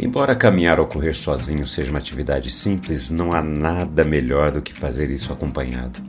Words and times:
Embora 0.00 0.36
caminhar 0.36 0.78
ou 0.78 0.86
correr 0.86 1.12
sozinho 1.12 1.66
seja 1.66 1.90
uma 1.90 1.98
atividade 1.98 2.50
simples, 2.50 3.10
não 3.10 3.32
há 3.32 3.42
nada 3.42 4.04
melhor 4.04 4.52
do 4.52 4.62
que 4.62 4.72
fazer 4.72 5.10
isso 5.10 5.32
acompanhado. 5.32 6.00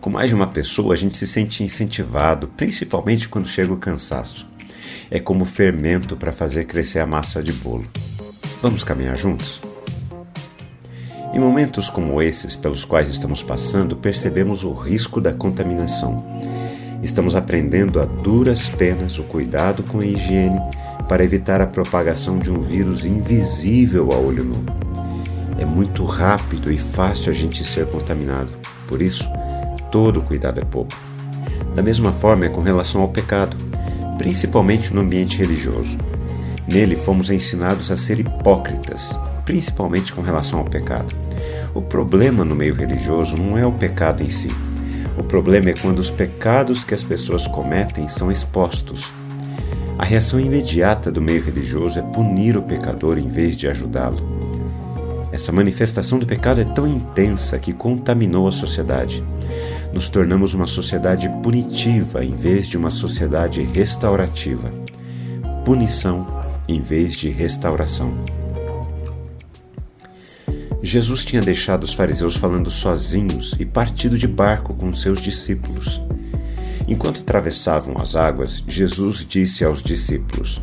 Com 0.00 0.08
mais 0.08 0.30
de 0.30 0.34
uma 0.36 0.46
pessoa, 0.46 0.94
a 0.94 0.96
gente 0.96 1.16
se 1.16 1.26
sente 1.26 1.64
incentivado, 1.64 2.46
principalmente 2.56 3.28
quando 3.28 3.48
chega 3.48 3.72
o 3.72 3.76
cansaço. 3.76 4.48
É 5.10 5.18
como 5.18 5.44
fermento 5.44 6.16
para 6.16 6.32
fazer 6.32 6.66
crescer 6.66 7.00
a 7.00 7.06
massa 7.06 7.42
de 7.42 7.52
bolo. 7.52 7.84
Vamos 8.62 8.84
caminhar 8.84 9.16
juntos? 9.16 9.60
Em 11.34 11.40
momentos 11.40 11.90
como 11.90 12.22
esses 12.22 12.54
pelos 12.54 12.84
quais 12.84 13.08
estamos 13.08 13.42
passando, 13.42 13.96
percebemos 13.96 14.62
o 14.62 14.72
risco 14.72 15.20
da 15.20 15.32
contaminação. 15.32 16.16
Estamos 17.02 17.34
aprendendo 17.34 18.00
a 18.00 18.04
duras 18.04 18.68
penas 18.68 19.18
o 19.18 19.24
cuidado 19.24 19.82
com 19.82 19.98
a 19.98 20.06
higiene 20.06 20.60
para 21.10 21.24
evitar 21.24 21.60
a 21.60 21.66
propagação 21.66 22.38
de 22.38 22.52
um 22.52 22.60
vírus 22.60 23.04
invisível 23.04 24.12
a 24.12 24.16
olho 24.16 24.44
nu. 24.44 24.64
É 25.58 25.66
muito 25.66 26.04
rápido 26.04 26.70
e 26.70 26.78
fácil 26.78 27.32
a 27.32 27.34
gente 27.34 27.64
ser 27.64 27.86
contaminado, 27.86 28.52
por 28.86 29.02
isso, 29.02 29.28
todo 29.90 30.22
cuidado 30.22 30.60
é 30.60 30.64
pouco. 30.64 30.96
Da 31.74 31.82
mesma 31.82 32.12
forma 32.12 32.46
é 32.46 32.48
com 32.48 32.60
relação 32.60 33.00
ao 33.00 33.08
pecado, 33.08 33.56
principalmente 34.18 34.94
no 34.94 35.00
ambiente 35.00 35.36
religioso. 35.36 35.98
Nele 36.68 36.94
fomos 36.94 37.28
ensinados 37.28 37.90
a 37.90 37.96
ser 37.96 38.20
hipócritas, 38.20 39.18
principalmente 39.44 40.12
com 40.12 40.22
relação 40.22 40.60
ao 40.60 40.64
pecado. 40.64 41.12
O 41.74 41.82
problema 41.82 42.44
no 42.44 42.54
meio 42.54 42.76
religioso 42.76 43.36
não 43.36 43.58
é 43.58 43.66
o 43.66 43.72
pecado 43.72 44.22
em 44.22 44.28
si. 44.28 44.46
O 45.18 45.24
problema 45.24 45.70
é 45.70 45.74
quando 45.74 45.98
os 45.98 46.08
pecados 46.08 46.84
que 46.84 46.94
as 46.94 47.02
pessoas 47.02 47.48
cometem 47.48 48.06
são 48.06 48.30
expostos 48.30 49.12
a 50.00 50.04
reação 50.06 50.40
imediata 50.40 51.12
do 51.12 51.20
meio 51.20 51.44
religioso 51.44 51.98
é 51.98 52.02
punir 52.02 52.56
o 52.56 52.62
pecador 52.62 53.18
em 53.18 53.28
vez 53.28 53.54
de 53.54 53.68
ajudá-lo. 53.68 54.16
Essa 55.30 55.52
manifestação 55.52 56.18
do 56.18 56.24
pecado 56.24 56.58
é 56.58 56.64
tão 56.64 56.88
intensa 56.88 57.58
que 57.58 57.74
contaminou 57.74 58.48
a 58.48 58.50
sociedade. 58.50 59.22
Nos 59.92 60.08
tornamos 60.08 60.54
uma 60.54 60.66
sociedade 60.66 61.28
punitiva 61.42 62.24
em 62.24 62.34
vez 62.34 62.66
de 62.66 62.78
uma 62.78 62.88
sociedade 62.88 63.60
restaurativa. 63.60 64.70
Punição 65.66 66.26
em 66.66 66.80
vez 66.80 67.14
de 67.14 67.28
restauração. 67.28 68.10
Jesus 70.82 71.26
tinha 71.26 71.42
deixado 71.42 71.84
os 71.84 71.92
fariseus 71.92 72.36
falando 72.36 72.70
sozinhos 72.70 73.54
e 73.60 73.66
partido 73.66 74.16
de 74.16 74.26
barco 74.26 74.74
com 74.74 74.94
seus 74.94 75.20
discípulos. 75.20 76.00
Enquanto 76.90 77.20
atravessavam 77.20 77.94
as 77.98 78.16
águas, 78.16 78.64
Jesus 78.66 79.24
disse 79.24 79.64
aos 79.64 79.80
discípulos: 79.80 80.60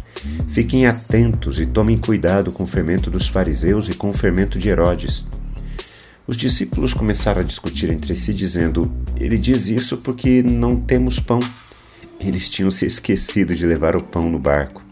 Fiquem 0.50 0.86
atentos 0.86 1.58
e 1.58 1.66
tomem 1.66 1.98
cuidado 1.98 2.52
com 2.52 2.64
o 2.64 2.68
fermento 2.68 3.10
dos 3.10 3.30
fariseus 3.30 3.88
e 3.88 3.94
com 3.94 4.10
o 4.10 4.14
fermento 4.14 4.60
de 4.60 4.68
Herodes. 4.68 5.26
Os 6.28 6.36
discípulos 6.36 6.94
começaram 6.94 7.40
a 7.40 7.46
discutir 7.46 7.90
entre 7.90 8.14
si, 8.14 8.34
dizendo: 8.34 8.92
Ele 9.16 9.38
diz 9.38 9.70
isso 9.70 9.96
porque 9.96 10.44
não 10.44 10.76
temos 10.76 11.18
pão. 11.18 11.40
Eles 12.20 12.50
tinham 12.50 12.70
se 12.70 12.86
esquecido 12.86 13.56
de 13.56 13.66
levar 13.66 13.96
o 13.96 14.04
pão 14.04 14.30
no 14.30 14.38
barco. 14.38 14.84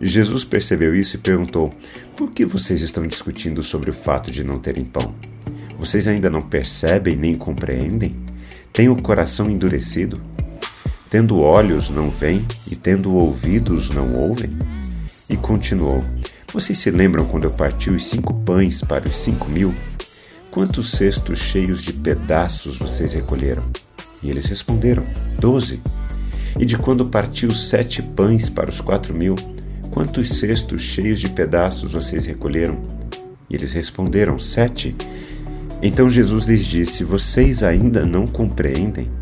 Jesus 0.00 0.44
percebeu 0.44 0.94
isso 0.94 1.16
e 1.16 1.18
perguntou: 1.18 1.74
Por 2.16 2.30
que 2.32 2.46
vocês 2.46 2.80
estão 2.80 3.06
discutindo 3.06 3.62
sobre 3.62 3.90
o 3.90 3.94
fato 3.94 4.30
de 4.30 4.42
não 4.42 4.58
terem 4.58 4.86
pão? 4.86 5.14
Vocês 5.78 6.08
ainda 6.08 6.30
não 6.30 6.40
percebem 6.40 7.16
nem 7.16 7.34
compreendem? 7.34 8.16
Têm 8.72 8.88
o 8.88 8.96
coração 8.96 9.50
endurecido? 9.50 10.37
Tendo 11.10 11.38
olhos, 11.40 11.88
não 11.88 12.10
veem, 12.10 12.46
e 12.70 12.76
tendo 12.76 13.14
ouvidos, 13.14 13.88
não 13.88 14.12
ouvem? 14.12 14.50
E 15.30 15.36
continuou: 15.36 16.04
Vocês 16.52 16.78
se 16.78 16.90
lembram 16.90 17.24
quando 17.24 17.44
eu 17.44 17.50
parti 17.50 17.88
os 17.88 18.06
cinco 18.06 18.34
pães 18.34 18.82
para 18.82 19.08
os 19.08 19.16
cinco 19.16 19.48
mil? 19.48 19.74
Quantos 20.50 20.90
cestos 20.90 21.38
cheios 21.38 21.82
de 21.82 21.94
pedaços 21.94 22.76
vocês 22.76 23.14
recolheram? 23.14 23.64
E 24.22 24.28
eles 24.28 24.44
responderam: 24.46 25.02
Doze. 25.38 25.80
E 26.58 26.66
de 26.66 26.76
quando 26.76 27.08
parti 27.08 27.46
os 27.46 27.68
sete 27.70 28.02
pães 28.02 28.50
para 28.50 28.68
os 28.68 28.80
quatro 28.80 29.14
mil? 29.14 29.34
Quantos 29.90 30.28
cestos 30.38 30.82
cheios 30.82 31.20
de 31.20 31.30
pedaços 31.30 31.92
vocês 31.92 32.26
recolheram? 32.26 32.78
E 33.48 33.54
eles 33.54 33.72
responderam: 33.72 34.38
Sete. 34.38 34.94
Então 35.80 36.10
Jesus 36.10 36.44
lhes 36.44 36.66
disse: 36.66 37.02
Vocês 37.02 37.62
ainda 37.62 38.04
não 38.04 38.26
compreendem? 38.26 39.17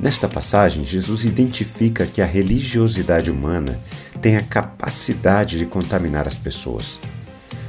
Nesta 0.00 0.26
passagem, 0.26 0.82
Jesus 0.82 1.24
identifica 1.24 2.06
que 2.06 2.22
a 2.22 2.26
religiosidade 2.26 3.30
humana 3.30 3.78
tem 4.22 4.34
a 4.34 4.42
capacidade 4.42 5.58
de 5.58 5.66
contaminar 5.66 6.26
as 6.26 6.38
pessoas. 6.38 6.98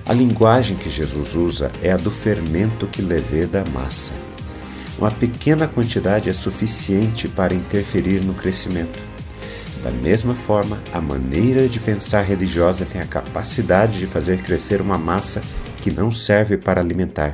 A 0.05 0.13
linguagem 0.13 0.77
que 0.77 0.89
Jesus 0.89 1.35
usa 1.35 1.69
é 1.83 1.91
a 1.91 1.97
do 1.97 2.09
fermento 2.09 2.87
que 2.87 3.01
leveda 3.01 3.61
a 3.61 3.69
massa. 3.69 4.13
Uma 4.97 5.11
pequena 5.11 5.67
quantidade 5.67 6.29
é 6.29 6.33
suficiente 6.33 7.27
para 7.27 7.53
interferir 7.53 8.23
no 8.23 8.33
crescimento. 8.33 8.99
Da 9.83 9.91
mesma 9.91 10.33
forma, 10.33 10.79
a 10.93 11.01
maneira 11.01 11.67
de 11.67 11.79
pensar 11.81 12.21
religiosa 12.21 12.85
tem 12.85 13.01
a 13.01 13.07
capacidade 13.07 13.99
de 13.99 14.07
fazer 14.07 14.41
crescer 14.41 14.79
uma 14.79 14.97
massa 14.97 15.41
que 15.81 15.91
não 15.91 16.11
serve 16.11 16.57
para 16.57 16.79
alimentar, 16.79 17.33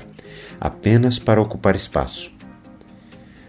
apenas 0.60 1.20
para 1.20 1.42
ocupar 1.42 1.76
espaço. 1.76 2.37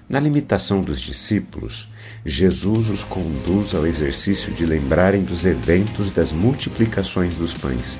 Na 0.09 0.19
limitação 0.19 0.81
dos 0.81 1.01
discípulos, 1.01 1.87
Jesus 2.25 2.89
os 2.89 3.03
conduz 3.03 3.75
ao 3.75 3.87
exercício 3.87 4.51
de 4.53 4.65
lembrarem 4.65 5.23
dos 5.23 5.45
eventos 5.45 6.11
das 6.11 6.33
multiplicações 6.33 7.37
dos 7.37 7.53
pães. 7.53 7.99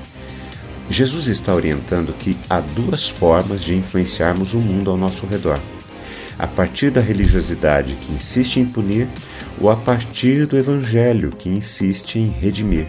Jesus 0.89 1.27
está 1.27 1.53
orientando 1.53 2.11
que 2.17 2.35
há 2.49 2.61
duas 2.61 3.07
formas 3.07 3.61
de 3.61 3.75
influenciarmos 3.75 4.55
o 4.55 4.59
mundo 4.59 4.89
ao 4.89 4.97
nosso 4.97 5.27
redor: 5.27 5.61
a 6.39 6.47
partir 6.47 6.89
da 6.89 6.99
religiosidade 6.99 7.93
que 7.93 8.11
insiste 8.11 8.59
em 8.59 8.65
punir, 8.65 9.07
ou 9.61 9.69
a 9.69 9.75
partir 9.75 10.47
do 10.47 10.57
evangelho 10.57 11.31
que 11.37 11.47
insiste 11.47 12.17
em 12.17 12.29
redimir. 12.29 12.87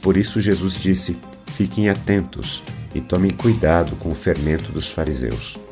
Por 0.00 0.16
isso, 0.16 0.40
Jesus 0.40 0.74
disse: 0.74 1.18
Fiquem 1.48 1.90
atentos 1.90 2.62
e 2.94 3.00
tomem 3.02 3.30
cuidado 3.30 3.94
com 3.96 4.10
o 4.10 4.14
fermento 4.14 4.72
dos 4.72 4.90
fariseus. 4.90 5.65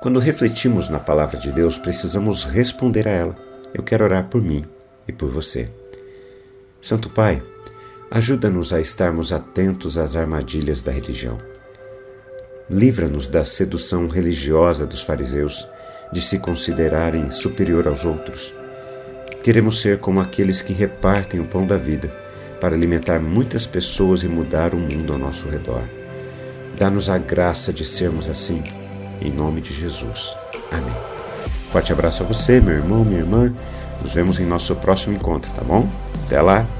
Quando 0.00 0.20
refletimos 0.20 0.88
na 0.88 1.00
palavra 1.00 1.36
de 1.36 1.50
Deus, 1.50 1.76
precisamos 1.76 2.44
responder 2.44 3.08
a 3.08 3.10
ela. 3.10 3.36
Eu 3.74 3.82
quero 3.82 4.04
orar 4.04 4.28
por 4.28 4.40
mim 4.40 4.64
e 5.08 5.12
por 5.12 5.28
você. 5.28 5.68
Santo 6.80 7.10
Pai, 7.10 7.42
ajuda-nos 8.08 8.72
a 8.72 8.80
estarmos 8.80 9.32
atentos 9.32 9.98
às 9.98 10.14
armadilhas 10.14 10.82
da 10.82 10.92
religião. 10.92 11.40
Livra-nos 12.70 13.26
da 13.26 13.44
sedução 13.44 14.06
religiosa 14.06 14.86
dos 14.86 15.02
fariseus 15.02 15.66
de 16.12 16.22
se 16.22 16.38
considerarem 16.38 17.28
superior 17.30 17.88
aos 17.88 18.04
outros. 18.04 18.54
Queremos 19.42 19.80
ser 19.80 19.98
como 19.98 20.20
aqueles 20.20 20.62
que 20.62 20.72
repartem 20.72 21.40
o 21.40 21.46
pão 21.46 21.66
da 21.66 21.76
vida 21.76 22.08
para 22.60 22.76
alimentar 22.76 23.18
muitas 23.18 23.66
pessoas 23.66 24.22
e 24.22 24.28
mudar 24.28 24.74
o 24.74 24.78
mundo 24.78 25.12
ao 25.12 25.18
nosso 25.18 25.48
redor. 25.48 25.82
Dá-nos 26.78 27.08
a 27.08 27.18
graça 27.18 27.72
de 27.72 27.84
sermos 27.84 28.28
assim 28.28 28.62
em 29.20 29.30
nome 29.30 29.60
de 29.60 29.74
Jesus. 29.74 30.36
Amém. 30.70 30.94
Forte 31.70 31.92
abraço 31.92 32.22
a 32.22 32.26
você, 32.26 32.60
meu 32.60 32.74
irmão, 32.74 33.04
minha 33.04 33.20
irmã. 33.20 33.52
Nos 34.02 34.14
vemos 34.14 34.38
em 34.38 34.46
nosso 34.46 34.74
próximo 34.76 35.14
encontro, 35.14 35.50
tá 35.52 35.62
bom? 35.62 35.88
Até 36.26 36.40
lá! 36.40 36.77